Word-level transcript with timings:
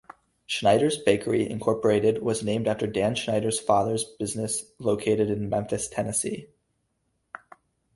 Schneider's 0.47 0.97
Bakery, 0.97 1.47
Incorporated 1.47 2.23
was 2.23 2.41
named 2.41 2.67
after 2.67 2.87
Dan 2.87 3.13
Schneider's 3.13 3.59
father's 3.59 4.03
business 4.03 4.65
located 4.79 5.29
in 5.29 5.47
Memphis, 5.47 5.87
Tennessee. 5.87 6.49